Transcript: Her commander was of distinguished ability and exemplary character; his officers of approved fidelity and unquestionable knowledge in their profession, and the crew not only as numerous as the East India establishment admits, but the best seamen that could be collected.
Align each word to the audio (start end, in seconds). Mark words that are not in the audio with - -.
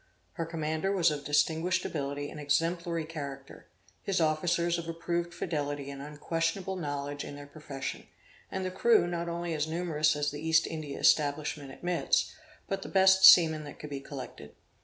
Her 0.33 0.47
commander 0.47 0.91
was 0.91 1.11
of 1.11 1.23
distinguished 1.25 1.85
ability 1.85 2.31
and 2.31 2.39
exemplary 2.39 3.05
character; 3.05 3.67
his 4.01 4.19
officers 4.19 4.79
of 4.79 4.89
approved 4.89 5.31
fidelity 5.31 5.91
and 5.91 6.01
unquestionable 6.01 6.75
knowledge 6.75 7.23
in 7.23 7.35
their 7.35 7.45
profession, 7.45 8.07
and 8.51 8.65
the 8.65 8.71
crew 8.71 9.05
not 9.05 9.29
only 9.29 9.53
as 9.53 9.67
numerous 9.67 10.15
as 10.15 10.31
the 10.31 10.41
East 10.41 10.65
India 10.65 10.97
establishment 10.97 11.69
admits, 11.69 12.33
but 12.67 12.81
the 12.81 12.89
best 12.89 13.23
seamen 13.25 13.63
that 13.65 13.77
could 13.77 13.91
be 13.91 13.99
collected. 13.99 14.55